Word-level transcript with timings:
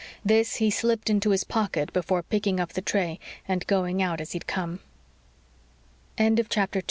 This, 0.25 0.55
he 0.55 0.71
slipped 0.71 1.11
into 1.11 1.29
his 1.29 1.43
pocket 1.43 1.93
before 1.93 2.23
picking 2.23 2.59
up 2.59 2.73
the 2.73 2.81
tray 2.81 3.19
and 3.47 3.67
going 3.67 4.01
out 4.01 4.19
as 4.19 4.31
he'd 4.31 4.47
come. 4.47 4.79
3 6.17 6.25
Frank 6.33 6.45
Corson 6.51 6.67
got 6.71 6.77